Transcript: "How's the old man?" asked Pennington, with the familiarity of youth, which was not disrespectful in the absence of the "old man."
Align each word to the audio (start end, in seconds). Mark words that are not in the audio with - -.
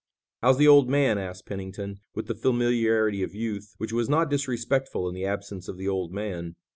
"How's 0.41 0.57
the 0.57 0.67
old 0.67 0.89
man?" 0.89 1.19
asked 1.19 1.45
Pennington, 1.45 1.99
with 2.15 2.25
the 2.25 2.33
familiarity 2.33 3.21
of 3.21 3.35
youth, 3.35 3.75
which 3.77 3.93
was 3.93 4.09
not 4.09 4.31
disrespectful 4.31 5.07
in 5.07 5.13
the 5.13 5.25
absence 5.25 5.67
of 5.67 5.77
the 5.77 5.87
"old 5.87 6.11
man." 6.11 6.55